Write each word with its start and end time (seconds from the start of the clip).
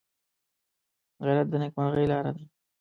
غیرت 1.25 1.47
د 1.49 1.53
نیکمرغۍ 1.61 2.05
لاره 2.11 2.31
ده 2.35 2.43